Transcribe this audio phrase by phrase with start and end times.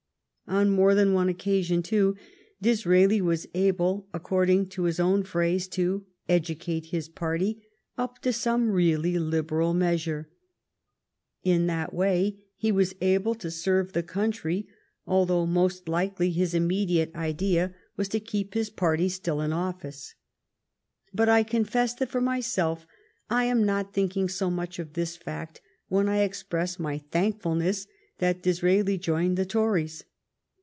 [0.47, 2.17] On more than one occasion, too,
[2.61, 7.63] Disraeli was able, accord ing to his own phrase, to" educate his party"
[7.97, 10.27] up to some really liberal measure.
[11.41, 14.67] In that way he was able to serve the country,
[15.07, 19.51] although most likely his immediate idea was to keep his party l62 THE STORY OF
[19.51, 20.15] GLADSTONE'S LIFE still in office.
[21.13, 22.85] But I confess that, for myself,
[23.29, 27.87] I am not thinking so much of this fact when I ex press my thankfulness
[28.17, 30.03] that Disraeli joined the Tories.